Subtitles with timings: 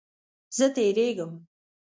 [0.57, 1.31] زه تیریږم